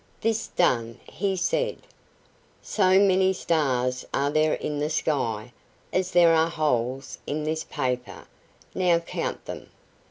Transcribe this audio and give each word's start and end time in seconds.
This 0.21 0.47
done, 0.47 0.99
he 1.05 1.35
said: 1.35 1.77
"So 2.63 2.97
many 2.97 3.33
stars 3.33 4.03
are 4.15 4.31
there 4.31 4.55
in 4.55 4.79
the 4.79 4.89
sky 4.89 5.53
as 5.93 6.09
there 6.09 6.33
are 6.33 6.49
holes 6.49 7.19
in 7.27 7.43
this 7.43 7.63
paper; 7.65 8.25
now 8.73 8.97
count 8.97 9.45
them." 9.45 9.69